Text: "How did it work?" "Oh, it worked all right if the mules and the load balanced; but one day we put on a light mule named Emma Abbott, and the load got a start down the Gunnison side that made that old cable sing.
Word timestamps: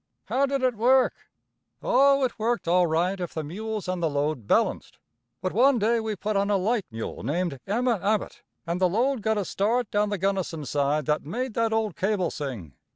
"How 0.25 0.47
did 0.47 0.63
it 0.63 0.73
work?" 0.75 1.13
"Oh, 1.83 2.23
it 2.23 2.39
worked 2.39 2.67
all 2.67 2.87
right 2.87 3.19
if 3.19 3.35
the 3.35 3.43
mules 3.43 3.87
and 3.87 4.01
the 4.01 4.09
load 4.09 4.47
balanced; 4.47 4.97
but 5.43 5.53
one 5.53 5.77
day 5.77 5.99
we 5.99 6.15
put 6.15 6.35
on 6.35 6.49
a 6.49 6.57
light 6.57 6.87
mule 6.89 7.21
named 7.21 7.59
Emma 7.67 7.99
Abbott, 8.01 8.41
and 8.65 8.81
the 8.81 8.89
load 8.89 9.21
got 9.21 9.37
a 9.37 9.45
start 9.45 9.91
down 9.91 10.09
the 10.09 10.17
Gunnison 10.17 10.65
side 10.65 11.05
that 11.05 11.21
made 11.23 11.53
that 11.53 11.71
old 11.71 11.95
cable 11.95 12.31
sing. 12.31 12.73